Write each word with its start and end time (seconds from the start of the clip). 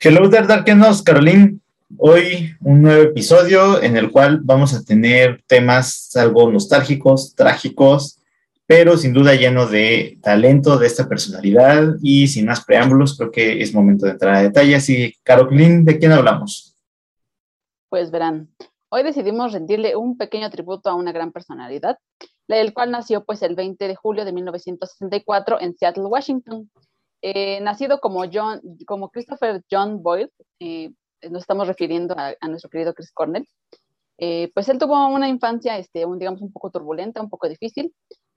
Hello 0.00 0.30
there, 0.30 0.46
Darkenos, 0.46 1.02
Caroline. 1.02 1.58
Hoy 1.96 2.52
un 2.60 2.82
nuevo 2.82 3.02
episodio 3.02 3.82
en 3.82 3.96
el 3.96 4.12
cual 4.12 4.38
vamos 4.44 4.72
a 4.72 4.84
tener 4.84 5.42
temas 5.48 6.14
algo 6.14 6.48
nostálgicos, 6.52 7.34
trágicos, 7.34 8.22
pero 8.64 8.96
sin 8.96 9.12
duda 9.12 9.34
lleno 9.34 9.66
de 9.66 10.16
talento 10.22 10.78
de 10.78 10.86
esta 10.86 11.08
personalidad 11.08 11.96
y 12.00 12.28
sin 12.28 12.46
más 12.46 12.64
preámbulos, 12.64 13.18
creo 13.18 13.32
que 13.32 13.60
es 13.60 13.74
momento 13.74 14.06
de 14.06 14.12
entrar 14.12 14.36
a 14.36 14.42
detalles. 14.42 14.88
Y 14.88 15.14
Caroline, 15.24 15.82
¿de 15.82 15.98
quién 15.98 16.12
hablamos? 16.12 16.76
Pues 17.88 18.12
verán, 18.12 18.48
hoy 18.90 19.02
decidimos 19.02 19.52
rendirle 19.52 19.96
un 19.96 20.16
pequeño 20.16 20.48
tributo 20.48 20.90
a 20.90 20.94
una 20.94 21.10
gran 21.10 21.32
personalidad, 21.32 21.98
el 22.46 22.72
cual 22.72 22.92
nació 22.92 23.24
pues 23.24 23.42
el 23.42 23.56
20 23.56 23.88
de 23.88 23.96
julio 23.96 24.24
de 24.24 24.32
1964 24.32 25.60
en 25.60 25.76
Seattle, 25.76 26.04
Washington. 26.04 26.70
Eh, 27.20 27.60
nacido 27.60 28.00
como, 28.00 28.24
John, 28.32 28.60
como 28.86 29.10
Christopher 29.10 29.62
John 29.70 30.02
Boyle, 30.02 30.30
eh, 30.60 30.90
nos 31.30 31.42
estamos 31.42 31.66
refiriendo 31.66 32.14
a, 32.16 32.34
nuestro 32.48 32.70
querido 32.70 32.94
Chris 32.94 33.12
Cornell, 33.12 33.48
eh, 34.18 34.50
pues 34.54 34.68
él 34.68 34.78
tuvo 34.78 35.08
una 35.08 35.28
infancia, 35.28 35.78
este, 35.78 36.04
digamos, 36.16 36.42
un 36.42 36.52
poco 36.52 36.70
turbulenta, 36.70 37.20
un 37.20 37.28
poco 37.28 37.48
difícil, 37.48 37.92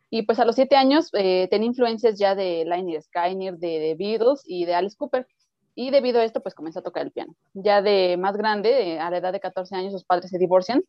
y 0.10 0.24
pues 0.24 0.40
a 0.40 0.46
los 0.46 0.56
siete 0.56 0.76
años 0.76 1.10
tenía 1.12 1.68
influencias 1.68 2.18
ya 2.20 2.36
de 2.36 2.66
Liner 2.66 3.02
Skyner, 3.02 3.58
de, 3.58 3.80
de, 3.80 3.96
Beatles 3.96 4.42
y 4.46 4.66
de 4.66 4.76
Alice 4.76 4.98
Cooper, 4.98 5.26
y 5.74 5.90
debido 5.90 6.20
a 6.20 6.26
esto 6.26 6.42
pues 6.42 6.54
comenzó 6.54 6.80
a 6.80 6.84
tocar 6.84 7.06
el 7.06 7.12
piano. 7.12 7.34
Ya 7.54 7.82
de 7.82 8.18
más 8.18 8.36
grande, 8.36 9.00
a 9.00 9.10
la 9.10 9.18
edad 9.18 9.32
de 9.32 9.40
14 9.40 9.76
años, 9.76 9.94
sus 9.94 10.04
padres 10.04 10.30
se 10.30 10.38
divorcian, 10.38 10.84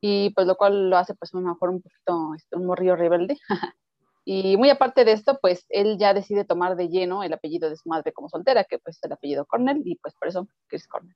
y 0.00 0.30
pues 0.30 0.46
lo 0.46 0.56
cual 0.56 0.90
lo 0.90 0.96
hace 0.98 1.14
pues 1.14 1.34
a 1.34 1.38
lo 1.38 1.48
mejor 1.48 1.70
un 1.70 1.82
poquito, 1.82 2.34
este, 2.36 2.56
un 2.56 2.66
morrillo 2.66 2.96
rebelde, 2.96 3.38
Y 4.24 4.56
muy 4.56 4.70
aparte 4.70 5.04
de 5.04 5.12
esto, 5.12 5.38
pues 5.40 5.64
él 5.70 5.96
ya 5.98 6.14
decide 6.14 6.44
tomar 6.44 6.76
de 6.76 6.88
lleno 6.88 7.22
el 7.22 7.32
apellido 7.32 7.70
de 7.70 7.76
su 7.76 7.88
madre 7.88 8.12
como 8.12 8.28
soltera, 8.28 8.64
que 8.64 8.78
pues 8.78 8.96
es 8.96 9.04
el 9.04 9.12
apellido 9.12 9.46
Cornell, 9.46 9.82
y 9.84 9.96
pues 9.96 10.14
por 10.14 10.28
eso 10.28 10.48
Chris 10.68 10.86
Cornell. 10.86 11.14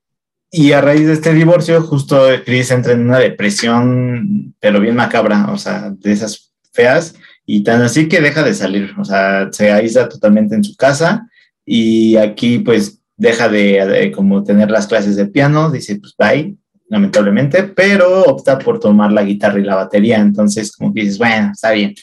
Y 0.50 0.72
a 0.72 0.80
raíz 0.80 1.06
de 1.06 1.14
este 1.14 1.34
divorcio, 1.34 1.82
justo 1.82 2.27
Chris 2.44 2.70
entra 2.70 2.92
en 2.92 3.08
una 3.08 3.19
depresión, 3.19 4.55
pero 4.61 4.80
bien 4.80 4.94
macabra, 4.94 5.50
o 5.52 5.58
sea, 5.58 5.91
de 5.91 6.12
esas 6.12 6.52
feas, 6.72 7.14
y 7.44 7.62
tan 7.62 7.83
así 7.83 8.08
que 8.08 8.20
deja 8.20 8.42
de 8.42 8.55
salir, 8.55 8.94
o 8.98 9.05
sea, 9.05 9.48
se 9.52 9.70
aísla 9.70 10.08
totalmente 10.08 10.55
en 10.55 10.64
su 10.64 10.77
casa, 10.77 11.28
y 11.64 12.16
aquí 12.16 12.58
pues 12.61 13.02
deja 13.16 13.48
de, 13.48 13.86
de 13.86 14.12
como 14.12 14.42
tener 14.44 14.70
las 14.70 14.86
clases 14.86 15.16
de 15.16 15.27
piano, 15.27 15.70
dice 15.70 15.96
pues 15.96 16.14
bye, 16.16 16.56
lamentablemente, 16.89 17.64
pero 17.64 18.22
opta 18.22 18.58
por 18.58 18.80
tomar 18.80 19.12
la 19.12 19.24
guitarra 19.24 19.58
y 19.58 19.64
la 19.64 19.77
batería, 19.77 20.18
entonces 20.18 20.74
como 20.74 20.92
que 20.92 21.02
dices, 21.02 21.18
bueno, 21.18 21.50
está 21.52 21.72
bien 21.72 21.94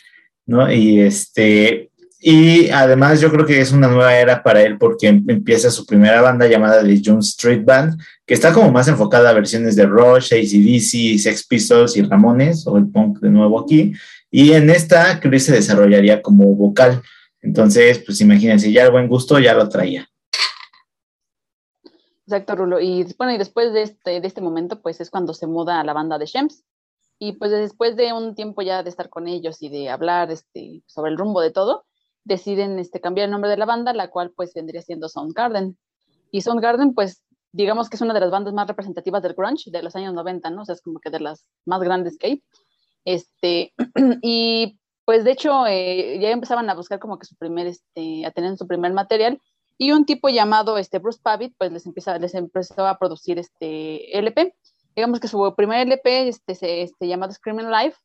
¿no? 0.45 0.71
Y 0.71 1.01
este, 1.01 1.91
y 2.23 2.69
además 2.69 3.19
yo 3.19 3.31
creo 3.31 3.47
que 3.47 3.59
es 3.59 3.71
una 3.71 3.87
nueva 3.87 4.15
era 4.15 4.43
para 4.43 4.61
él 4.61 4.77
porque 4.77 5.07
em, 5.07 5.25
empieza 5.27 5.71
su 5.71 5.87
primera 5.87 6.21
banda 6.21 6.45
llamada 6.45 6.83
The 6.83 7.01
June 7.03 7.19
Street 7.21 7.65
Band, 7.65 7.99
que 8.27 8.35
está 8.35 8.53
como 8.53 8.71
más 8.71 8.87
enfocada 8.87 9.31
a 9.31 9.33
versiones 9.33 9.75
de 9.75 9.87
Rush, 9.87 10.31
ACDC, 10.31 11.19
Sex 11.19 11.47
Pistols 11.47 11.97
y 11.97 12.03
Ramones, 12.03 12.67
o 12.67 12.77
el 12.77 12.87
punk 12.87 13.19
de 13.21 13.31
nuevo 13.31 13.59
aquí. 13.59 13.93
Y 14.29 14.51
en 14.53 14.69
esta 14.69 15.19
que 15.19 15.39
se 15.39 15.51
desarrollaría 15.51 16.21
como 16.21 16.45
vocal. 16.53 17.01
Entonces, 17.41 17.97
pues 18.05 18.21
imagínense, 18.21 18.71
ya 18.71 18.83
el 18.83 18.91
buen 18.91 19.07
gusto 19.07 19.39
ya 19.39 19.55
lo 19.55 19.67
traía. 19.67 20.07
Exacto, 22.27 22.55
Rulo. 22.55 22.79
Y 22.79 23.07
bueno, 23.17 23.33
y 23.33 23.39
después 23.39 23.73
de 23.73 23.81
este, 23.81 24.21
de 24.21 24.27
este 24.27 24.41
momento, 24.41 24.79
pues 24.79 25.01
es 25.01 25.09
cuando 25.09 25.33
se 25.33 25.47
muda 25.47 25.79
a 25.79 25.83
la 25.83 25.93
banda 25.93 26.19
de 26.19 26.27
Shems, 26.27 26.63
y 27.23 27.33
pues 27.33 27.51
después 27.51 27.95
de 27.95 28.13
un 28.13 28.33
tiempo 28.33 28.63
ya 28.63 28.81
de 28.81 28.89
estar 28.89 29.07
con 29.07 29.27
ellos 29.27 29.61
y 29.61 29.69
de 29.69 29.91
hablar 29.91 30.31
este, 30.31 30.81
sobre 30.87 31.11
el 31.11 31.19
rumbo 31.19 31.39
de 31.39 31.51
todo, 31.51 31.85
deciden 32.23 32.79
este, 32.79 32.99
cambiar 32.99 33.25
el 33.25 33.31
nombre 33.31 33.51
de 33.51 33.57
la 33.57 33.65
banda, 33.65 33.93
la 33.93 34.09
cual 34.09 34.31
pues 34.35 34.55
vendría 34.55 34.81
siendo 34.81 35.07
Soundgarden. 35.07 35.77
Y 36.31 36.41
Soundgarden 36.41 36.95
pues 36.95 37.21
digamos 37.51 37.91
que 37.91 37.97
es 37.97 38.01
una 38.01 38.15
de 38.15 38.21
las 38.21 38.31
bandas 38.31 38.55
más 38.55 38.67
representativas 38.67 39.21
del 39.21 39.35
grunge 39.35 39.69
de 39.69 39.83
los 39.83 39.95
años 39.95 40.15
90, 40.15 40.49
¿no? 40.49 40.63
Es 40.67 40.81
como 40.81 40.99
que 40.99 41.11
de 41.11 41.19
las 41.19 41.45
más 41.63 41.79
grandes 41.81 42.17
que 42.17 42.25
hay. 42.25 42.43
Este, 43.05 43.75
y 44.23 44.79
pues 45.05 45.23
de 45.23 45.33
hecho 45.33 45.67
eh, 45.67 46.17
ya 46.19 46.31
empezaban 46.31 46.71
a 46.71 46.73
buscar 46.73 46.97
como 46.97 47.19
que 47.19 47.27
su 47.27 47.35
primer, 47.35 47.67
este, 47.67 48.25
a 48.25 48.31
tener 48.31 48.57
su 48.57 48.65
primer 48.65 48.93
material 48.93 49.39
y 49.77 49.91
un 49.91 50.07
tipo 50.07 50.27
llamado 50.29 50.79
este, 50.79 50.97
Bruce 50.97 51.19
Pavitt 51.21 51.53
pues 51.55 51.71
les, 51.71 51.85
empieza, 51.85 52.17
les 52.17 52.33
empezó 52.33 52.87
a 52.87 52.97
producir 52.97 53.37
este 53.37 54.17
LP 54.17 54.55
digamos 54.95 55.19
que 55.19 55.27
su 55.27 55.53
primer 55.55 55.87
LP 55.87 56.27
este, 56.27 56.55
se, 56.55 56.81
este, 56.83 57.07
llamado 57.07 57.33
Screaming 57.33 57.71
Life, 57.71 57.97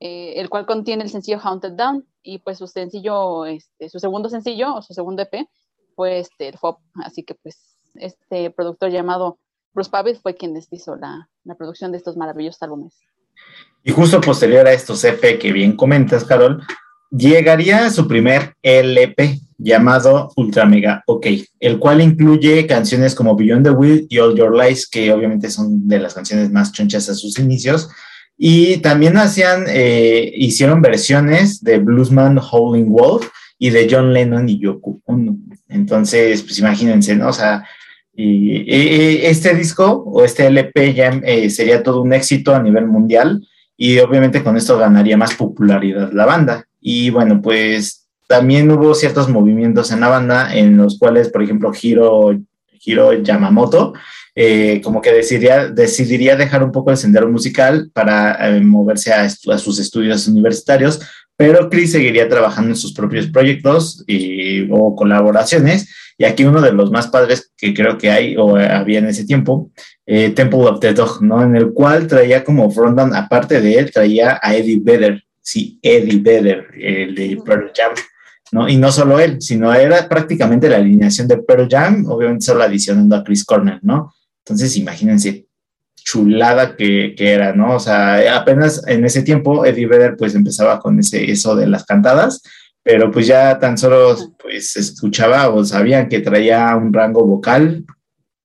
eh, 0.00 0.34
el 0.36 0.48
cual 0.48 0.66
contiene 0.66 1.04
el 1.04 1.10
sencillo 1.10 1.40
Haunted 1.42 1.72
Down, 1.72 2.06
y 2.22 2.38
pues 2.38 2.58
su 2.58 2.66
sencillo, 2.66 3.46
este, 3.46 3.88
su 3.88 3.98
segundo 3.98 4.28
sencillo, 4.28 4.74
o 4.74 4.82
su 4.82 4.94
segundo 4.94 5.22
EP, 5.22 5.46
fue 5.96 6.20
este, 6.20 6.48
el 6.48 6.58
FOP, 6.58 6.80
así 7.02 7.24
que 7.24 7.34
pues 7.34 7.76
este 7.94 8.50
productor 8.50 8.90
llamado 8.90 9.38
Bruce 9.72 9.90
Pavitt 9.90 10.20
fue 10.20 10.34
quien 10.34 10.54
les 10.54 10.72
hizo 10.72 10.96
la, 10.96 11.28
la 11.44 11.54
producción 11.54 11.90
de 11.90 11.98
estos 11.98 12.16
maravillosos 12.16 12.62
álbumes. 12.62 12.94
Y 13.82 13.92
justo 13.92 14.20
posterior 14.20 14.66
a 14.66 14.72
estos 14.72 15.04
EP 15.04 15.38
que 15.38 15.52
bien 15.52 15.76
comentas, 15.76 16.24
Carol, 16.24 16.62
llegaría 17.10 17.90
su 17.90 18.06
primer 18.06 18.54
LP 18.62 19.40
llamado 19.58 20.32
Ultra 20.36 20.64
Mega 20.64 21.02
OK, 21.06 21.26
el 21.60 21.78
cual 21.78 22.00
incluye 22.00 22.66
canciones 22.66 23.14
como 23.14 23.36
Beyond 23.36 23.64
the 23.64 23.70
Will 23.70 24.06
y 24.08 24.18
All 24.18 24.36
Your 24.36 24.56
Lies, 24.56 24.88
que 24.88 25.12
obviamente 25.12 25.50
son 25.50 25.86
de 25.88 25.98
las 25.98 26.14
canciones 26.14 26.50
más 26.50 26.72
chonchas 26.72 27.08
a 27.08 27.14
sus 27.14 27.38
inicios. 27.38 27.90
Y 28.36 28.76
también 28.78 29.16
hacían, 29.16 29.64
eh, 29.66 30.32
hicieron 30.36 30.80
versiones 30.80 31.60
de 31.62 31.78
Bluesman 31.78 32.38
Howling 32.38 32.88
Wolf 32.88 33.28
y 33.58 33.70
de 33.70 33.88
John 33.90 34.12
Lennon 34.12 34.48
y 34.48 34.60
Yoko 34.60 35.00
Entonces, 35.68 36.42
pues 36.42 36.58
imagínense, 36.60 37.16
¿no? 37.16 37.30
O 37.30 37.32
sea, 37.32 37.64
y, 38.14 38.64
este 39.26 39.54
disco 39.54 40.04
o 40.06 40.24
este 40.24 40.46
LP 40.46 40.94
ya 40.94 41.08
eh, 41.24 41.50
sería 41.50 41.82
todo 41.82 42.02
un 42.02 42.12
éxito 42.12 42.54
a 42.54 42.62
nivel 42.62 42.86
mundial 42.86 43.46
y 43.76 43.98
obviamente 43.98 44.42
con 44.42 44.56
esto 44.56 44.78
ganaría 44.78 45.16
más 45.16 45.34
popularidad 45.34 46.12
la 46.12 46.26
banda. 46.26 46.64
Y 46.80 47.10
bueno, 47.10 47.40
pues 47.42 47.97
también 48.28 48.70
hubo 48.70 48.94
ciertos 48.94 49.28
movimientos 49.28 49.90
en 49.90 50.00
la 50.00 50.08
banda 50.08 50.54
en 50.54 50.76
los 50.76 50.98
cuales, 50.98 51.30
por 51.30 51.42
ejemplo, 51.42 51.72
Hiro, 51.80 52.38
Hiro 52.84 53.12
Yamamoto, 53.14 53.94
eh, 54.34 54.80
como 54.84 55.02
que 55.02 55.12
decidiría, 55.12 55.68
decidiría 55.68 56.36
dejar 56.36 56.62
un 56.62 56.70
poco 56.70 56.90
el 56.90 56.96
sendero 56.96 57.28
musical 57.28 57.90
para 57.92 58.56
eh, 58.56 58.60
moverse 58.60 59.12
a, 59.12 59.22
a, 59.22 59.58
sus 59.58 59.80
estudios 59.80 60.28
universitarios, 60.28 61.00
pero 61.36 61.70
Chris 61.70 61.92
seguiría 61.92 62.28
trabajando 62.28 62.70
en 62.70 62.76
sus 62.76 62.92
propios 62.92 63.26
proyectos 63.28 64.04
y, 64.06 64.68
o 64.70 64.94
colaboraciones. 64.94 65.88
Y 66.18 66.24
aquí 66.24 66.44
uno 66.44 66.60
de 66.60 66.72
los 66.72 66.90
más 66.90 67.06
padres 67.06 67.52
que 67.56 67.72
creo 67.72 67.96
que 67.96 68.10
hay 68.10 68.36
o 68.36 68.56
había 68.56 68.98
en 68.98 69.06
ese 69.06 69.24
tiempo, 69.24 69.70
eh, 70.04 70.30
Temple 70.30 70.60
of 70.60 70.80
the 70.80 70.92
Dog, 70.92 71.22
¿no? 71.22 71.42
En 71.42 71.56
el 71.56 71.72
cual 71.72 72.06
traía 72.06 72.44
como 72.44 72.70
frontman, 72.70 73.14
aparte 73.14 73.60
de 73.60 73.74
él, 73.74 73.90
traía 73.90 74.38
a 74.42 74.54
Eddie 74.54 74.80
Vedder, 74.82 75.22
sí, 75.40 75.78
Eddie 75.80 76.20
Vedder, 76.20 76.66
el 76.76 77.14
de 77.14 77.40
Pearl 77.44 77.72
Jam. 77.74 77.92
¿No? 78.52 78.68
Y 78.68 78.76
no 78.76 78.90
solo 78.92 79.20
él, 79.20 79.40
sino 79.40 79.72
era 79.72 80.08
prácticamente 80.08 80.68
la 80.68 80.76
alineación 80.76 81.28
de 81.28 81.38
Pearl 81.38 81.68
Jam, 81.68 82.06
obviamente 82.08 82.46
solo 82.46 82.62
adicionando 82.62 83.16
a 83.16 83.24
Chris 83.24 83.44
Cornell, 83.44 83.80
¿no? 83.82 84.14
Entonces, 84.44 84.76
imagínense, 84.76 85.48
chulada 85.96 86.76
que, 86.76 87.14
era, 87.18 87.52
¿no? 87.52 87.76
O 87.76 87.80
sea, 87.80 88.36
apenas 88.36 88.86
en 88.86 89.04
ese 89.04 89.22
tiempo 89.22 89.66
Eddie 89.66 89.86
Vedder 89.86 90.16
pues 90.16 90.34
empezaba 90.34 90.80
con 90.80 90.98
ese, 90.98 91.30
eso 91.30 91.54
de 91.54 91.66
las 91.66 91.84
cantadas, 91.84 92.42
pero 92.82 93.10
pues 93.10 93.26
ya 93.26 93.58
tan 93.58 93.76
solo 93.76 94.16
pues 94.42 94.76
escuchaba 94.76 95.50
o 95.50 95.64
sabían 95.64 96.08
que 96.08 96.20
traía 96.20 96.74
un 96.76 96.92
rango 96.92 97.26
vocal 97.26 97.84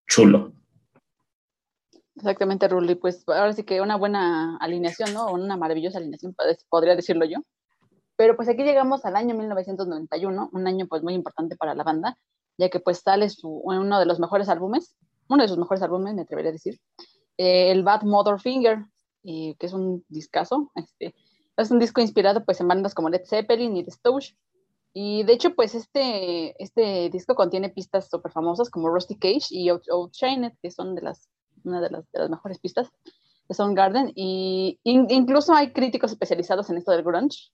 chulo. 0.08 0.53
Exactamente, 2.16 2.68
Ruli, 2.68 2.96
pues 2.96 3.24
ahora 3.28 3.53
sí 3.53 3.63
que 3.63 3.81
una 3.81 3.96
buena 3.96 4.58
alineación, 4.58 5.13
¿no? 5.13 5.31
Una 5.31 5.58
maravillosa 5.58 5.97
alineación, 5.97 6.36
podría 6.69 6.96
decirlo 6.96 7.25
yo. 7.25 7.38
Pero 8.16 8.35
pues 8.35 8.47
aquí 8.47 8.63
llegamos 8.63 9.06
al 9.06 9.16
año 9.16 9.35
1991, 9.35 10.50
un 10.51 10.68
año 10.68 10.88
pues 10.88 11.03
muy 11.03 11.13
importante 11.13 11.56
para 11.56 11.74
la 11.74 11.84
banda, 11.84 12.18
ya 12.57 12.69
que 12.69 12.79
pues 12.79 13.00
sale 13.00 13.29
su, 13.29 13.50
uno 13.50 14.00
de 14.00 14.06
los 14.06 14.19
mejores 14.19 14.50
álbumes, 14.50 14.96
uno 15.28 15.44
de 15.44 15.50
sus 15.50 15.57
mejores 15.57 15.81
álbumes, 15.81 16.13
me 16.13 16.21
atrevería 16.21 16.50
a 16.50 16.54
decir, 16.54 16.80
eh, 17.38 17.71
el 17.71 17.83
Bad 17.83 18.04
Mother 18.04 18.39
Finger, 18.39 18.86
que 19.24 19.56
es 19.60 19.74
un 19.74 20.04
discazo, 20.10 20.71
este, 20.75 21.15
es 21.57 21.71
un 21.71 21.80
disco 21.80 22.01
inspirado 22.01 22.44
pues 22.45 22.60
en 22.60 22.68
bandas 22.68 22.94
como 22.94 23.10
Led 23.10 23.25
Zeppelin 23.25 23.77
y 23.77 23.83
The 23.86 23.92
Stooges, 23.92 24.36
y 24.94 25.24
de 25.24 25.33
hecho 25.33 25.56
pues 25.56 25.74
este, 25.74 26.62
este 26.62 27.10
disco 27.10 27.33
contiene 27.33 27.69
pistas 27.69 28.10
súper 28.10 28.31
famosas 28.31 28.69
como 28.69 28.89
Rusty 28.89 29.15
Cage 29.15 29.48
y 29.50 29.69
Outshined, 29.69 30.54
que 30.62 30.69
son 30.69 30.94
de 30.94 31.01
las, 31.01 31.30
una 31.63 31.81
de 31.81 31.89
las, 31.89 32.12
de 32.12 32.19
las 32.19 32.30
mejores 32.30 32.60
pistas 32.60 32.89
de 33.48 33.56
Soundgarden, 33.56 34.12
y 34.13 34.80
incluso 34.83 35.54
hay 35.54 35.74
críticos 35.74 36.12
especializados 36.12 36.69
en 36.69 36.77
esto 36.77 36.92
del 36.92 37.04
grunge, 37.04 37.50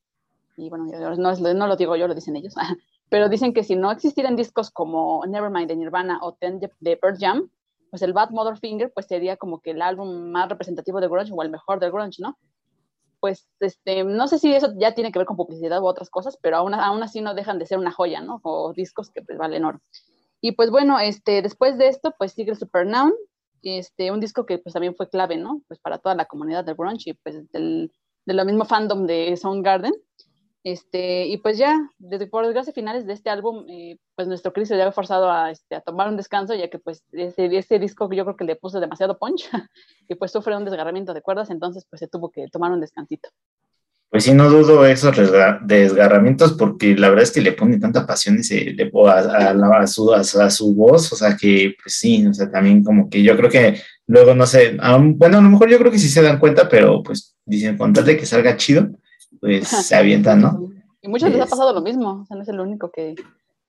y 0.59 0.69
bueno, 0.69 0.85
no, 1.17 1.35
no, 1.35 1.67
lo 1.67 1.75
digo 1.75 1.95
yo, 1.95 2.07
lo 2.07 2.15
dicen 2.15 2.35
ellos, 2.35 2.53
pero 3.09 3.29
dicen 3.29 3.53
que 3.53 3.63
si 3.63 3.75
no 3.75 3.91
existieran 3.91 4.35
discos 4.35 4.71
como 4.71 5.25
Nevermind 5.25 5.67
de 5.67 5.75
Nirvana 5.75 6.19
o 6.21 6.33
Ten 6.33 6.59
de 6.59 6.97
Pearl 6.97 7.17
Jam, 7.19 7.49
pues 7.89 8.01
el 8.01 8.13
Bad 8.13 8.31
Mother 8.31 8.57
Finger 8.57 8.91
pues 8.93 9.07
sería 9.07 9.37
como 9.37 9.61
que 9.61 9.71
el 9.71 9.81
álbum 9.81 10.31
más 10.31 10.49
representativo 10.49 11.01
de 11.01 11.07
grunge 11.07 11.31
o 11.33 11.41
el 11.41 11.49
mejor 11.49 11.79
del 11.79 11.91
grunge, 11.91 12.21
¿no? 12.21 12.37
Pues 13.19 13.47
este, 13.59 14.03
no 14.03 14.27
sé 14.27 14.39
si 14.39 14.53
eso 14.53 14.73
ya 14.77 14.95
tiene 14.95 15.11
que 15.11 15.19
ver 15.19 15.25
con 15.25 15.35
publicidad 15.35 15.81
u 15.81 15.87
otras 15.87 16.09
cosas, 16.09 16.37
pero 16.41 16.57
aún, 16.57 16.73
aún 16.73 17.03
así 17.03 17.21
no 17.21 17.33
dejan 17.33 17.59
de 17.59 17.65
ser 17.65 17.77
una 17.77 17.91
joya, 17.91 18.21
¿no? 18.21 18.39
O 18.43 18.73
discos 18.73 19.09
que 19.09 19.21
pues 19.21 19.37
valen 19.37 19.65
oro. 19.65 19.81
Y 20.41 20.53
pues 20.53 20.71
bueno, 20.71 20.99
este, 20.99 21.41
después 21.41 21.77
de 21.77 21.89
esto, 21.89 22.13
pues 22.17 22.31
sigue 22.31 22.51
el 22.51 22.57
Supernoun, 22.57 23.13
este, 23.61 24.11
un 24.11 24.21
disco 24.21 24.45
que 24.45 24.57
pues 24.57 24.73
también 24.73 24.95
fue 24.95 25.09
clave, 25.09 25.35
¿no? 25.35 25.61
Pues 25.67 25.79
para 25.79 25.97
toda 25.97 26.15
la 26.15 26.25
comunidad 26.25 26.63
del 26.63 26.75
grunge 26.75 27.09
y 27.09 27.13
pues 27.13 27.49
del, 27.51 27.91
de 28.25 28.33
lo 28.33 28.45
mismo 28.45 28.63
fandom 28.63 29.05
de 29.05 29.35
Soundgarden. 29.35 29.93
Este, 30.63 31.25
y 31.27 31.37
pues 31.37 31.57
ya, 31.57 31.89
desde 31.99 32.27
por 32.27 32.45
desgracia 32.45 32.73
finales 32.73 33.05
de 33.07 33.13
este 33.13 33.29
álbum, 33.29 33.65
eh, 33.69 33.97
pues 34.15 34.27
nuestro 34.27 34.51
Chris 34.51 34.67
se 34.67 34.73
había 34.73 34.91
forzado 34.91 35.31
a, 35.31 35.51
este, 35.51 35.75
a, 35.75 35.81
tomar 35.81 36.09
un 36.09 36.17
descanso, 36.17 36.53
ya 36.53 36.69
que 36.69 36.79
pues 36.79 37.03
ese, 37.13 37.45
ese 37.57 37.79
disco 37.79 38.11
yo 38.11 38.25
creo 38.25 38.35
que 38.35 38.43
le 38.43 38.57
puso 38.57 38.79
demasiado 38.79 39.17
punch 39.17 39.49
y 40.09 40.15
pues 40.15 40.31
sufre 40.31 40.57
un 40.57 40.65
desgarramiento 40.65 41.13
de 41.13 41.21
cuerdas, 41.21 41.49
entonces 41.49 41.85
pues 41.89 42.01
se 42.01 42.07
tuvo 42.07 42.29
que 42.29 42.47
tomar 42.49 42.71
un 42.71 42.81
descansito. 42.81 43.29
Pues 44.09 44.23
sí, 44.23 44.33
no 44.33 44.49
dudo 44.49 44.87
esos 44.87 45.15
desgarramientos 45.61 46.53
porque 46.53 46.95
la 46.95 47.09
verdad 47.09 47.23
es 47.23 47.31
que 47.31 47.41
le 47.41 47.51
pone 47.51 47.77
tanta 47.77 48.07
pasión 48.07 48.39
ese, 48.39 48.75
a, 49.05 49.19
a, 49.19 49.87
su, 49.87 50.11
a, 50.11 50.23
su, 50.23 50.73
voz, 50.73 51.13
o 51.13 51.15
sea 51.15 51.37
que 51.37 51.75
pues 51.81 51.95
sí, 51.95 52.25
o 52.25 52.33
sea, 52.33 52.49
también 52.49 52.83
como 52.83 53.07
que 53.07 53.21
yo 53.21 53.37
creo 53.37 53.51
que 53.51 53.79
luego 54.07 54.33
no 54.33 54.47
sé, 54.47 54.75
bueno, 55.15 55.37
a 55.37 55.41
lo 55.41 55.49
mejor 55.49 55.69
yo 55.69 55.77
creo 55.77 55.91
que 55.91 55.99
sí 55.99 56.09
se 56.09 56.23
dan 56.23 56.39
cuenta, 56.39 56.67
pero 56.67 57.03
pues 57.03 57.35
dicen, 57.45 57.77
con 57.77 57.93
tal 57.93 58.03
de 58.03 58.17
que 58.17 58.25
salga 58.25 58.57
chido, 58.57 58.89
pues 59.39 59.67
se 59.87 59.95
avientan, 59.95 60.41
¿no? 60.41 60.71
Y 61.01 61.07
muchos 61.07 61.29
les 61.29 61.41
ha 61.41 61.45
pasado 61.45 61.73
lo 61.73 61.81
mismo, 61.81 62.21
o 62.21 62.25
sea, 62.25 62.35
no 62.35 62.43
es 62.43 62.49
el 62.49 62.59
único 62.59 62.91
que 62.91 63.15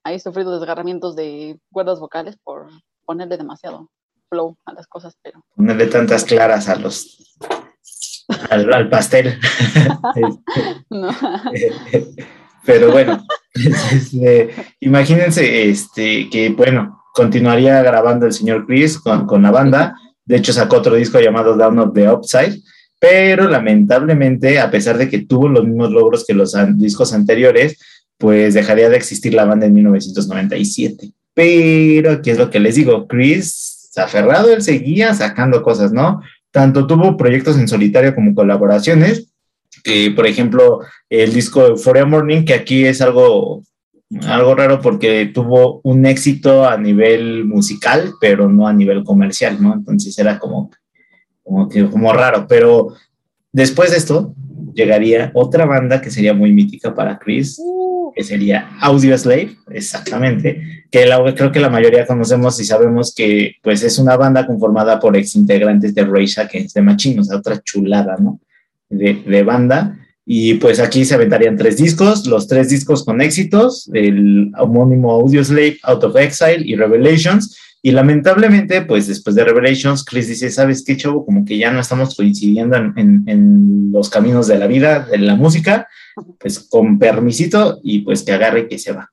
ha 0.02 0.18
sufrido 0.18 0.58
desgarramientos 0.58 1.14
de 1.14 1.60
cuerdas 1.72 2.00
vocales 2.00 2.36
por 2.42 2.68
ponerle 3.04 3.36
demasiado 3.36 3.88
flow 4.28 4.56
a 4.64 4.72
las 4.72 4.86
cosas, 4.86 5.16
pero... 5.22 5.44
Ponerle 5.54 5.86
tantas 5.86 6.24
claras 6.24 6.68
a 6.68 6.76
los 6.76 7.36
al, 8.50 8.88
pastel. 8.88 9.38
Pero 12.64 12.92
bueno, 12.92 13.24
este, 13.54 14.54
imagínense 14.80 15.70
este, 15.70 16.28
que, 16.28 16.50
bueno, 16.50 17.02
continuaría 17.14 17.82
grabando 17.82 18.26
el 18.26 18.32
señor 18.32 18.66
Chris 18.66 18.98
con, 18.98 19.26
con, 19.26 19.42
la 19.42 19.50
banda. 19.50 19.96
De 20.24 20.36
hecho, 20.36 20.52
sacó 20.52 20.76
otro 20.76 20.94
disco 20.94 21.18
llamado 21.18 21.56
Down 21.56 21.78
of 21.78 21.94
the 21.94 22.10
Upside. 22.10 22.62
Pero 23.00 23.48
lamentablemente, 23.48 24.60
a 24.60 24.70
pesar 24.70 24.98
de 24.98 25.08
que 25.08 25.26
tuvo 25.26 25.48
los 25.48 25.64
mismos 25.66 25.90
logros 25.90 26.24
que 26.24 26.34
los 26.34 26.54
discos 26.76 27.12
anteriores, 27.12 27.78
pues 28.18 28.54
dejaría 28.54 28.88
de 28.88 28.96
existir 28.96 29.34
la 29.34 29.46
banda 29.46 29.66
en 29.66 29.72
1997. 29.72 31.10
Pero 31.34 32.12
aquí 32.12 32.30
es 32.30 32.38
lo 32.38 32.50
que 32.50 32.60
les 32.60 32.76
digo, 32.76 33.08
Chris, 33.08 33.90
aferrado, 33.96 34.52
él 34.52 34.62
seguía 34.62 35.14
sacando 35.14 35.62
cosas, 35.62 35.92
¿no? 35.92 36.20
tanto 36.50 36.86
tuvo 36.86 37.16
proyectos 37.16 37.58
en 37.58 37.68
solitario 37.68 38.14
como 38.14 38.34
colaboraciones, 38.34 39.28
por 40.16 40.26
ejemplo, 40.26 40.80
el 41.08 41.32
disco 41.32 41.66
Euphoria 41.66 42.04
Morning, 42.04 42.44
que 42.44 42.54
aquí 42.54 42.84
es 42.84 43.00
algo, 43.00 43.62
algo 44.26 44.54
raro 44.54 44.80
porque 44.80 45.26
tuvo 45.32 45.80
un 45.84 46.06
éxito 46.06 46.68
a 46.68 46.76
nivel 46.76 47.44
musical, 47.44 48.12
pero 48.20 48.48
no 48.48 48.66
a 48.66 48.72
nivel 48.72 49.04
comercial, 49.04 49.56
¿no? 49.60 49.72
Entonces 49.72 50.18
era 50.18 50.38
como, 50.38 50.70
como, 51.50 51.90
como 51.90 52.12
raro, 52.12 52.46
pero 52.48 52.94
después 53.52 53.90
de 53.90 53.96
esto 53.96 54.34
llegaría 54.74 55.30
otra 55.34 55.64
banda 55.64 56.00
que 56.00 56.10
sería 56.10 56.32
muy 56.32 56.52
mítica 56.52 56.94
para 56.94 57.18
Chris, 57.18 57.60
uh. 57.62 58.12
que 58.14 58.22
sería 58.22 58.70
Audio 58.80 59.16
Slave, 59.16 59.56
exactamente, 59.70 60.84
que 60.90 61.04
creo 61.36 61.52
que 61.52 61.60
la 61.60 61.68
mayoría 61.68 62.06
conocemos 62.06 62.60
y 62.60 62.64
sabemos 62.64 63.14
que 63.14 63.56
pues 63.62 63.82
es 63.82 63.98
una 63.98 64.16
banda 64.16 64.46
conformada 64.46 65.00
por 65.00 65.16
ex 65.16 65.34
integrantes 65.34 65.94
de 65.94 66.04
Rage 66.04 66.40
Against 66.40 66.74
the 66.74 66.82
Machine, 66.82 67.20
o 67.20 67.24
sea, 67.24 67.38
otra 67.38 67.60
chulada, 67.62 68.16
¿no? 68.18 68.40
De, 68.88 69.14
de, 69.14 69.42
banda. 69.44 69.96
Y 70.26 70.54
pues 70.54 70.80
aquí 70.80 71.04
se 71.04 71.14
aventarían 71.14 71.56
tres 71.56 71.76
discos, 71.76 72.26
los 72.26 72.46
tres 72.46 72.68
discos 72.68 73.04
con 73.04 73.20
éxitos, 73.20 73.88
el 73.92 74.52
homónimo 74.58 75.12
Audio 75.12 75.44
Slave, 75.44 75.78
Out 75.84 76.04
of 76.04 76.16
Exile 76.16 76.62
y 76.64 76.76
Revelations. 76.76 77.56
Y 77.82 77.92
lamentablemente, 77.92 78.82
pues 78.82 79.06
después 79.06 79.34
de 79.36 79.44
Revelations, 79.44 80.04
Chris 80.04 80.28
dice, 80.28 80.50
¿sabes 80.50 80.84
qué, 80.84 80.96
chavo? 80.96 81.24
Como 81.24 81.44
que 81.44 81.56
ya 81.56 81.70
no 81.70 81.80
estamos 81.80 82.14
coincidiendo 82.14 82.76
en, 82.76 82.92
en, 82.96 83.24
en 83.26 83.92
los 83.92 84.10
caminos 84.10 84.46
de 84.46 84.58
la 84.58 84.66
vida, 84.66 85.06
de 85.10 85.18
la 85.18 85.34
música, 85.34 85.88
pues 86.38 86.58
con 86.58 86.98
permisito 86.98 87.80
y 87.82 88.00
pues 88.00 88.22
que 88.22 88.32
agarre 88.32 88.60
y 88.60 88.68
que 88.68 88.78
se 88.78 88.92
va. 88.92 89.10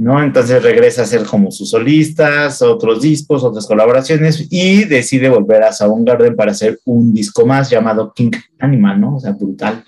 ¿no? 0.00 0.22
Entonces 0.22 0.62
regresa 0.62 1.02
a 1.02 1.06
ser 1.06 1.24
como 1.24 1.50
sus 1.50 1.70
solistas, 1.70 2.62
otros 2.62 3.02
discos, 3.02 3.44
otras 3.44 3.66
colaboraciones 3.66 4.46
y 4.50 4.84
decide 4.84 5.28
volver 5.28 5.62
a 5.62 5.72
Soundgarden 5.72 6.36
para 6.36 6.52
hacer 6.52 6.78
un 6.86 7.12
disco 7.12 7.44
más 7.44 7.68
llamado 7.68 8.12
King 8.14 8.30
Animal, 8.58 8.98
¿no? 9.00 9.16
O 9.16 9.20
sea, 9.20 9.32
brutal. 9.32 9.84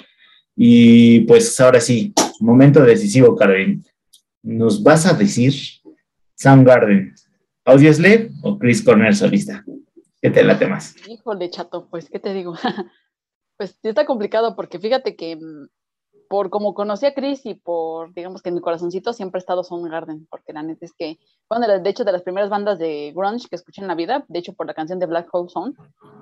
Y 0.54 1.20
pues 1.20 1.58
ahora 1.60 1.80
sí, 1.80 2.12
momento 2.40 2.82
decisivo, 2.82 3.34
Karen. 3.34 3.84
¿Nos 4.42 4.82
vas 4.82 5.06
a 5.06 5.14
decir 5.14 5.54
Soundgarden, 6.34 7.14
Audioslave 7.64 8.30
o 8.42 8.58
Chris 8.58 8.84
Cornell 8.84 9.14
solista? 9.14 9.64
¿Qué 10.20 10.30
te 10.30 10.44
late 10.44 10.66
más? 10.66 10.94
Híjole, 11.08 11.50
chato, 11.50 11.88
pues, 11.90 12.08
¿qué 12.10 12.18
te 12.18 12.32
digo? 12.32 12.54
pues 13.56 13.78
está 13.82 14.06
complicado 14.06 14.56
porque 14.56 14.78
fíjate 14.78 15.16
que 15.16 15.36
mm, 15.36 15.66
por 16.32 16.48
como 16.48 16.72
conocí 16.72 17.04
a 17.04 17.12
Chris 17.12 17.44
y 17.44 17.52
por, 17.52 18.14
digamos 18.14 18.40
que 18.40 18.48
en 18.48 18.54
mi 18.54 18.62
corazoncito 18.62 19.12
siempre 19.12 19.36
ha 19.36 19.40
estado 19.40 19.62
Soundgarden, 19.62 20.26
porque 20.30 20.54
la 20.54 20.62
neta 20.62 20.86
es 20.86 20.94
que, 20.94 21.18
bueno, 21.46 21.68
de 21.68 21.90
hecho, 21.90 22.04
de 22.04 22.12
las 22.12 22.22
primeras 22.22 22.48
bandas 22.48 22.78
de 22.78 23.12
grunge 23.14 23.48
que 23.50 23.56
escuché 23.56 23.82
en 23.82 23.86
la 23.88 23.94
vida, 23.94 24.24
de 24.28 24.38
hecho, 24.38 24.54
por 24.54 24.66
la 24.66 24.72
canción 24.72 24.98
de 24.98 25.04
Black 25.04 25.28
Hole 25.30 25.50
Zone, 25.50 25.74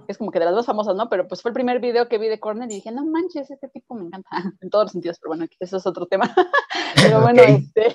que 0.07 0.13
es 0.13 0.19
como 0.19 0.33
que 0.33 0.41
de 0.41 0.47
las 0.47 0.55
dos 0.57 0.67
famosas, 0.67 0.97
¿no? 0.97 1.09
Pero 1.09 1.29
pues 1.29 1.43
fue 1.43 1.51
el 1.51 1.55
primer 1.55 1.79
video 1.79 2.09
que 2.09 2.19
vi 2.19 2.27
de 2.27 2.41
Cornell 2.41 2.69
y 2.73 2.75
dije, 2.75 2.91
no 2.91 3.07
manches, 3.07 3.53
este 3.53 3.69
tipo 3.69 3.95
me 3.95 4.07
encanta, 4.07 4.29
en 4.61 4.69
todos 4.69 4.87
los 4.87 4.93
sentidos, 4.93 5.19
pero 5.21 5.29
bueno, 5.31 5.47
eso 5.61 5.77
es 5.77 5.87
otro 5.87 6.07
tema. 6.07 6.35
pero 6.97 7.21
bueno, 7.21 7.43
este, 7.43 7.95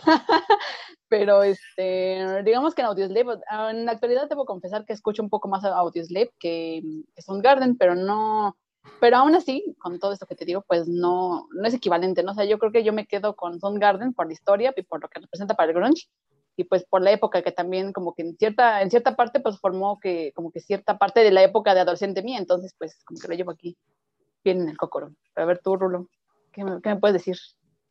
pero 1.07 1.43
este, 1.43 2.43
digamos 2.43 2.73
que 2.73 2.81
en 2.81 2.87
Audioslave, 2.87 3.39
en 3.71 3.85
la 3.85 3.91
actualidad 3.91 4.29
debo 4.29 4.45
confesar 4.45 4.85
que 4.85 4.93
escucho 4.93 5.21
un 5.23 5.29
poco 5.29 5.47
más 5.47 5.63
Audioslave 5.63 6.31
que, 6.39 6.81
que 7.15 7.21
Soundgarden, 7.21 7.77
pero 7.77 7.95
no 7.95 8.55
pero 8.99 9.17
aún 9.17 9.35
así, 9.35 9.75
con 9.79 9.99
todo 9.99 10.13
esto 10.13 10.25
que 10.25 10.35
te 10.35 10.45
digo, 10.45 10.63
pues 10.67 10.87
no, 10.87 11.47
no 11.51 11.67
es 11.67 11.73
equivalente, 11.73 12.23
¿no? 12.23 12.31
O 12.31 12.35
sea, 12.35 12.45
yo 12.45 12.59
creo 12.59 12.71
que 12.71 12.83
yo 12.83 12.93
me 12.93 13.05
quedo 13.07 13.35
con 13.35 13.59
Garden 13.79 14.13
por 14.13 14.27
la 14.27 14.33
historia 14.33 14.73
y 14.75 14.83
por 14.83 15.01
lo 15.01 15.09
que 15.09 15.19
representa 15.19 15.55
para 15.55 15.71
el 15.71 15.75
grunge 15.75 16.07
y 16.57 16.63
pues 16.63 16.85
por 16.85 17.01
la 17.01 17.11
época 17.11 17.41
que 17.41 17.51
también 17.51 17.91
como 17.91 18.13
que 18.13 18.21
en 18.21 18.37
cierta, 18.37 18.81
en 18.81 18.89
cierta 18.89 19.15
parte 19.15 19.39
pues 19.41 19.59
formó 19.59 19.99
que 19.99 20.31
como 20.33 20.51
que 20.51 20.61
cierta 20.61 20.97
parte 20.97 21.21
de 21.21 21.31
la 21.31 21.43
época 21.43 21.73
de 21.73 21.81
adolescente 21.81 22.23
mía, 22.23 22.37
entonces 22.39 22.73
pues 22.77 23.03
como 23.03 23.19
que 23.19 23.27
lo 23.27 23.33
llevo 23.33 23.51
aquí 23.51 23.77
bien 24.43 24.61
en 24.61 24.69
el 24.69 24.77
cocoro. 24.77 25.11
A 25.35 25.45
ver 25.45 25.59
tú, 25.59 25.75
Rulo, 25.75 26.07
¿qué 26.53 26.63
me, 26.63 26.81
qué 26.81 26.89
me 26.89 26.97
puedes 26.97 27.15
decir? 27.15 27.37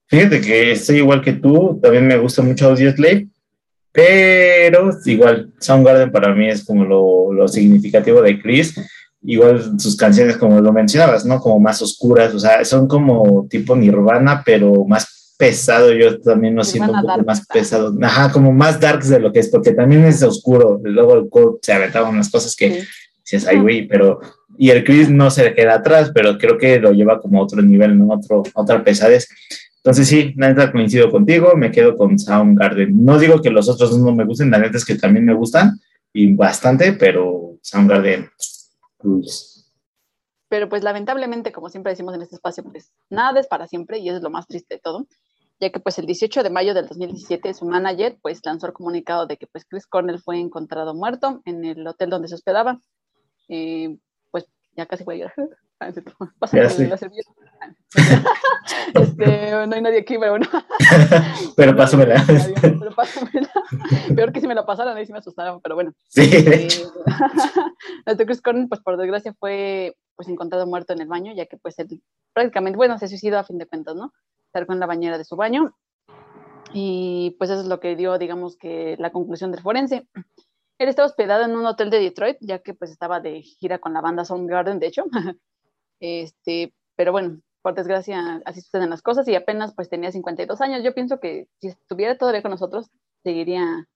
Fíjate 0.06 0.40
que 0.40 0.72
estoy 0.72 0.98
igual 0.98 1.22
que 1.22 1.32
tú, 1.32 1.78
también 1.82 2.06
me 2.06 2.16
gusta 2.16 2.42
mucho 2.42 2.68
Audioslave, 2.68 3.28
pero 3.92 4.90
igual 5.06 5.52
Soundgarden 5.60 6.10
para 6.10 6.34
mí 6.34 6.48
es 6.48 6.64
como 6.64 6.84
lo, 6.84 7.32
lo 7.32 7.48
significativo 7.48 8.20
de 8.22 8.40
Chris 8.40 8.74
igual 9.24 9.80
sus 9.80 9.96
canciones, 9.96 10.36
como 10.36 10.60
lo 10.60 10.72
mencionabas, 10.72 11.24
¿no? 11.24 11.40
Como 11.40 11.58
más 11.58 11.80
oscuras, 11.82 12.34
o 12.34 12.38
sea, 12.38 12.64
son 12.64 12.86
como 12.86 13.46
tipo 13.48 13.74
Nirvana, 13.74 14.42
pero 14.44 14.84
más 14.84 15.34
pesado, 15.36 15.92
yo 15.92 16.20
también 16.20 16.54
lo 16.54 16.62
siento 16.62 16.92
un 16.92 17.00
poco 17.00 17.24
más 17.24 17.46
pesado, 17.46 17.92
ajá, 18.02 18.30
como 18.30 18.52
más 18.52 18.78
darks 18.78 19.08
de 19.08 19.18
lo 19.18 19.32
que 19.32 19.40
es, 19.40 19.48
porque 19.48 19.72
también 19.72 20.04
es 20.04 20.22
oscuro, 20.22 20.80
luego 20.82 21.14
el 21.14 21.28
se 21.62 21.72
aventaban 21.72 22.14
unas 22.14 22.30
cosas 22.30 22.54
que 22.54 22.82
sí. 22.82 22.88
dices, 23.24 23.48
ay, 23.48 23.58
güey, 23.58 23.88
pero, 23.88 24.20
y 24.56 24.70
el 24.70 24.84
Chris 24.84 25.08
no 25.08 25.30
se 25.30 25.54
queda 25.54 25.76
atrás, 25.76 26.12
pero 26.14 26.38
creo 26.38 26.58
que 26.58 26.78
lo 26.78 26.92
lleva 26.92 27.20
como 27.20 27.40
a 27.40 27.44
otro 27.44 27.60
nivel, 27.62 27.98
¿no? 27.98 28.14
Otro, 28.14 28.44
otra 28.54 28.84
pesadez. 28.84 29.28
Entonces 29.84 30.08
sí, 30.08 30.32
neta 30.36 30.72
coincido 30.72 31.10
contigo, 31.10 31.54
me 31.56 31.70
quedo 31.70 31.96
con 31.96 32.18
Soundgarden. 32.18 33.04
No 33.04 33.18
digo 33.18 33.42
que 33.42 33.50
los 33.50 33.68
otros 33.68 33.96
no 33.98 34.14
me 34.14 34.24
gusten, 34.24 34.50
la 34.50 34.58
neta 34.58 34.78
es 34.78 34.84
que 34.84 34.94
también 34.94 35.26
me 35.26 35.34
gustan, 35.34 35.78
y 36.12 36.34
bastante, 36.34 36.94
pero 36.94 37.58
Soundgarden 37.60 38.30
pero 40.48 40.68
pues 40.68 40.84
lamentablemente, 40.84 41.50
como 41.50 41.68
siempre 41.68 41.90
decimos 41.90 42.14
en 42.14 42.22
este 42.22 42.36
espacio, 42.36 42.62
pues 42.62 42.92
nada 43.10 43.40
es 43.40 43.48
para 43.48 43.66
siempre 43.66 43.98
y 43.98 44.08
eso 44.08 44.18
es 44.18 44.22
lo 44.22 44.30
más 44.30 44.46
triste 44.46 44.76
de 44.76 44.80
todo, 44.80 45.06
ya 45.58 45.70
que 45.70 45.80
pues 45.80 45.98
el 45.98 46.06
18 46.06 46.44
de 46.44 46.50
mayo 46.50 46.74
del 46.74 46.86
2017 46.86 47.54
su 47.54 47.64
manager 47.66 48.18
pues 48.22 48.40
lanzó 48.44 48.68
el 48.68 48.72
comunicado 48.72 49.26
de 49.26 49.36
que 49.36 49.48
pues 49.48 49.64
Chris 49.64 49.86
Cornell 49.86 50.20
fue 50.20 50.38
encontrado 50.38 50.94
muerto 50.94 51.42
en 51.44 51.64
el 51.64 51.84
hotel 51.86 52.10
donde 52.10 52.28
se 52.28 52.36
hospedaba. 52.36 52.80
Eh, 53.48 53.96
pues 54.30 54.46
ya 54.76 54.86
casi 54.86 55.02
voy 55.04 55.16
a 55.16 55.18
llorar. 55.18 55.48
Pásame 56.38 56.62
la 56.62 56.96
servilleta. 56.96 57.30
este, 58.94 59.66
no 59.66 59.74
hay 59.74 59.82
nadie 59.82 60.00
aquí, 60.00 60.16
pero 60.18 60.32
bueno. 60.32 60.46
pero 61.56 61.76
pásamela. 61.76 62.24
pero 62.26 62.94
pásamela. 62.94 63.50
Peor 64.14 64.32
que 64.32 64.40
si 64.40 64.48
me 64.48 64.54
la 64.54 64.66
pasaran, 64.66 64.96
ahí 64.96 65.06
sí 65.06 65.12
me 65.12 65.18
asustaron, 65.18 65.60
pero 65.60 65.74
bueno. 65.74 65.92
Sí, 66.08 66.26
de 66.28 66.38
eh, 66.38 66.64
hecho. 66.64 66.92
Este 68.06 68.26
Chris 68.26 68.40
Cornell, 68.40 68.68
pues 68.68 68.80
por 68.80 68.96
desgracia, 68.96 69.34
fue 69.38 69.96
pues 70.16 70.28
encontrado 70.28 70.66
muerto 70.66 70.92
en 70.92 71.00
el 71.00 71.08
baño, 71.08 71.32
ya 71.34 71.46
que 71.46 71.56
pues 71.56 71.78
él 71.78 72.02
prácticamente, 72.32 72.76
bueno, 72.76 72.98
se 72.98 73.08
suicidó 73.08 73.38
a 73.38 73.44
fin 73.44 73.58
de 73.58 73.66
cuentas, 73.66 73.96
¿no? 73.96 74.12
Cercó 74.52 74.72
en 74.72 74.80
la 74.80 74.86
bañera 74.86 75.18
de 75.18 75.24
su 75.24 75.36
baño. 75.36 75.74
Y 76.72 77.36
pues 77.38 77.50
eso 77.50 77.60
es 77.60 77.66
lo 77.66 77.80
que 77.80 77.96
dio, 77.96 78.18
digamos, 78.18 78.56
que 78.56 78.96
la 78.98 79.12
conclusión 79.12 79.52
del 79.52 79.62
forense. 79.62 80.08
Él 80.78 80.88
estaba 80.88 81.06
hospedado 81.06 81.44
en 81.44 81.56
un 81.56 81.66
hotel 81.66 81.90
de 81.90 82.00
Detroit, 82.00 82.36
ya 82.40 82.58
que 82.58 82.74
pues 82.74 82.90
estaba 82.90 83.20
de 83.20 83.42
gira 83.42 83.78
con 83.78 83.92
la 83.92 84.00
banda 84.00 84.24
Soundgarden, 84.24 84.80
de 84.80 84.88
hecho. 84.88 85.04
Este, 86.00 86.74
pero 86.96 87.12
bueno, 87.12 87.40
por 87.62 87.74
desgracia 87.74 88.42
así 88.44 88.60
suceden 88.60 88.90
las 88.90 89.02
cosas 89.02 89.26
y 89.28 89.34
apenas 89.34 89.74
pues 89.74 89.88
tenía 89.88 90.12
52 90.12 90.60
años. 90.60 90.84
Yo 90.84 90.94
pienso 90.94 91.20
que 91.20 91.48
si 91.60 91.68
estuviera 91.68 92.18
todavía 92.18 92.42
con 92.42 92.50
nosotros, 92.50 92.90
seguiría 93.22 93.88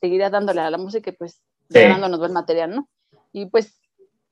seguirá 0.00 0.30
dándole 0.30 0.60
a 0.60 0.70
la 0.70 0.78
música 0.78 1.10
y 1.10 1.12
pues 1.12 1.42
sí. 1.68 1.80
dándonos 1.80 2.18
buen 2.18 2.32
material, 2.32 2.74
¿no? 2.74 2.88
Y 3.32 3.46
pues 3.46 3.80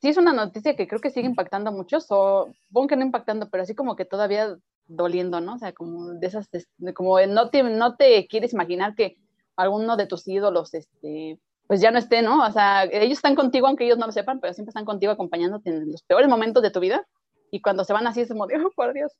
sí 0.01 0.09
es 0.09 0.17
una 0.17 0.33
noticia 0.33 0.77
que 0.77 0.89
creo 0.89 1.01
que 1.01 1.11
sigue 1.11 1.27
impactando 1.27 1.71
a 1.71 1.73
muchos, 1.73 2.07
o 2.09 2.51
supongo 2.67 2.89
que 2.89 2.97
no 2.97 3.05
impactando, 3.05 3.49
pero 3.51 3.63
así 3.63 3.75
como 3.75 3.97
que 3.97 4.05
todavía 4.05 4.57
doliendo, 4.87 5.41
¿no? 5.41 5.55
O 5.55 5.59
sea, 5.59 5.73
como 5.73 6.15
de 6.15 6.27
esas, 6.27 6.49
como 6.95 7.21
no 7.27 7.51
te, 7.51 7.63
no 7.63 7.97
te 7.97 8.27
quieres 8.27 8.53
imaginar 8.53 8.95
que 8.95 9.19
alguno 9.57 9.97
de 9.97 10.07
tus 10.07 10.27
ídolos, 10.27 10.73
este, 10.75 11.39
pues 11.69 11.83
ya 11.83 11.91
no 11.91 11.99
esté, 11.99 12.23
¿no? 12.23 12.45
O 12.45 12.51
sea, 12.51 12.85
ellos 12.85 13.19
están 13.19 13.37
contigo, 13.37 13.67
aunque 13.67 13.85
ellos 13.85 13.99
no 13.99 14.07
lo 14.07 14.13
sepan, 14.13 14.41
pero 14.41 14.55
siempre 14.55 14.71
están 14.71 14.87
contigo 14.87 15.13
acompañándote 15.13 15.69
en 15.69 15.93
los 15.93 16.03
peores 16.03 16.29
momentos 16.29 16.63
de 16.63 16.71
tu 16.71 16.81
vida. 16.81 17.07
Y 17.51 17.61
cuando 17.61 17.85
se 17.85 17.93
van 17.93 18.07
así 18.07 18.23
es 18.23 18.29
como, 18.29 18.45
oh, 18.65 18.71
por 18.75 18.95
Dios. 18.95 19.13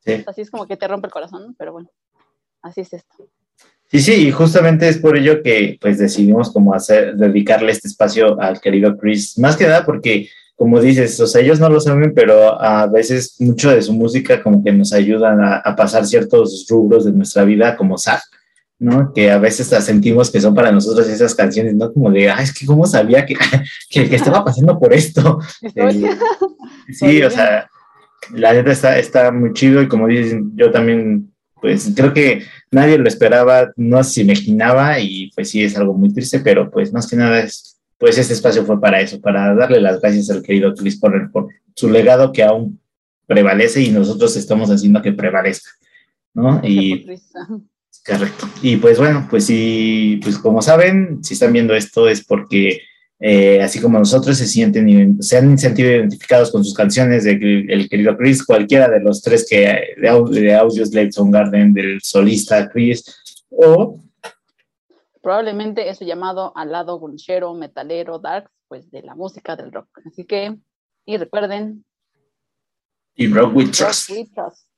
Sí. 0.00 0.24
Así 0.26 0.40
es 0.40 0.50
como 0.50 0.66
que 0.66 0.78
te 0.78 0.88
rompe 0.88 1.08
el 1.08 1.12
corazón, 1.12 1.46
¿no? 1.46 1.54
pero 1.58 1.72
bueno, 1.72 1.90
así 2.62 2.80
es 2.80 2.94
esto. 2.94 3.28
Sí, 3.90 4.00
sí, 4.00 4.28
y 4.28 4.30
justamente 4.30 4.88
es 4.88 4.96
por 4.96 5.18
ello 5.18 5.42
que 5.42 5.76
pues 5.78 5.98
decidimos 5.98 6.50
como 6.50 6.72
hacer, 6.72 7.16
dedicarle 7.16 7.72
este 7.72 7.88
espacio 7.88 8.40
al 8.40 8.60
querido 8.62 8.96
Chris, 8.96 9.38
más 9.38 9.56
que 9.56 9.66
nada 9.66 9.84
porque, 9.84 10.30
como 10.56 10.80
dices, 10.80 11.20
o 11.20 11.26
sea, 11.26 11.42
ellos 11.42 11.60
no 11.60 11.68
lo 11.68 11.80
saben, 11.80 12.14
pero 12.14 12.58
a 12.62 12.86
veces 12.86 13.36
mucho 13.40 13.70
de 13.70 13.82
su 13.82 13.92
música 13.92 14.42
como 14.42 14.64
que 14.64 14.72
nos 14.72 14.94
ayudan 14.94 15.44
a, 15.44 15.56
a 15.56 15.76
pasar 15.76 16.06
ciertos 16.06 16.66
rubros 16.70 17.04
de 17.04 17.12
nuestra 17.12 17.44
vida 17.44 17.76
como 17.76 17.98
sad, 17.98 18.20
¿no? 18.80 19.12
Que 19.12 19.30
a 19.30 19.38
veces 19.38 19.70
las 19.70 19.84
sentimos 19.84 20.30
que 20.30 20.40
son 20.40 20.54
para 20.54 20.72
nosotros 20.72 21.06
esas 21.06 21.34
canciones, 21.34 21.74
¿no? 21.74 21.92
Como 21.92 22.10
de, 22.10 22.30
ay, 22.30 22.44
es 22.44 22.58
que 22.58 22.64
cómo 22.64 22.86
sabía 22.86 23.26
que, 23.26 23.36
que, 23.90 24.08
que 24.08 24.16
estaba 24.16 24.44
pasando 24.44 24.78
por 24.78 24.92
esto. 24.92 25.38
Eh, 25.76 26.10
sí, 26.92 27.22
o 27.22 27.30
sea, 27.30 27.70
la 28.32 28.52
neta 28.52 28.72
está, 28.72 28.98
está 28.98 29.30
muy 29.30 29.52
chido 29.52 29.82
y 29.82 29.88
como 29.88 30.06
dicen, 30.08 30.52
yo 30.56 30.70
también, 30.70 31.30
pues 31.60 31.92
creo 31.94 32.12
que 32.12 32.42
nadie 32.70 32.98
lo 32.98 33.06
esperaba, 33.06 33.70
no 33.76 34.02
se 34.02 34.22
imaginaba 34.22 34.98
y 34.98 35.30
pues 35.34 35.50
sí 35.50 35.62
es 35.62 35.76
algo 35.76 35.94
muy 35.94 36.12
triste, 36.12 36.40
pero 36.40 36.70
pues 36.70 36.92
más 36.92 37.06
que 37.06 37.16
nada 37.16 37.40
es, 37.40 37.78
pues 37.98 38.16
este 38.16 38.32
espacio 38.32 38.64
fue 38.64 38.80
para 38.80 39.00
eso, 39.00 39.20
para 39.20 39.54
darle 39.54 39.80
las 39.80 40.00
gracias 40.00 40.30
al 40.30 40.42
querido 40.42 40.74
Chris 40.74 40.98
por, 40.98 41.30
por 41.30 41.48
su 41.74 41.90
legado 41.90 42.32
que 42.32 42.42
aún 42.42 42.80
prevalece 43.26 43.82
y 43.82 43.90
nosotros 43.90 44.36
estamos 44.36 44.70
haciendo 44.70 45.02
que 45.02 45.12
prevalezca, 45.12 45.70
¿no? 46.34 46.60
Y 46.64 47.06
correcto. 48.06 48.48
Y 48.62 48.76
pues 48.76 48.98
bueno, 48.98 49.26
pues 49.28 49.46
sí, 49.46 50.20
pues 50.22 50.38
como 50.38 50.62
saben, 50.62 51.22
si 51.22 51.34
están 51.34 51.52
viendo 51.52 51.74
esto 51.74 52.08
es 52.08 52.24
porque 52.24 52.82
eh, 53.18 53.60
así 53.62 53.80
como 53.80 53.98
nosotros 53.98 54.38
se 54.38 54.46
sienten, 54.46 55.22
se 55.22 55.36
han 55.36 55.58
sentido 55.58 55.90
identificados 55.90 56.50
con 56.50 56.64
sus 56.64 56.74
canciones 56.74 57.24
de 57.24 57.32
el 57.68 57.88
querido 57.88 58.16
Chris, 58.16 58.44
cualquiera 58.44 58.88
de 58.88 59.00
los 59.00 59.20
tres 59.20 59.46
que 59.48 59.60
de, 59.60 60.40
de 60.40 60.54
Audios 60.54 60.90
Son 61.10 61.30
Garden, 61.30 61.74
del 61.74 62.00
solista 62.00 62.68
Chris, 62.70 63.04
o 63.50 64.00
probablemente 65.22 65.88
eso 65.90 66.06
llamado 66.06 66.52
al 66.56 66.72
lado 66.72 66.98
gunchero, 66.98 67.52
metalero, 67.54 68.18
dark, 68.18 68.50
pues 68.68 68.90
de 68.90 69.02
la 69.02 69.14
música 69.14 69.54
del 69.54 69.70
rock. 69.70 69.88
Así 70.06 70.24
que, 70.24 70.56
y 71.04 71.16
recuerden. 71.18 71.84
Y 73.14 73.26
rock 73.26 73.54
with 73.54 73.70
trust. 73.70 74.08
Rock 74.08 74.18
with 74.18 74.32
trust. 74.34 74.69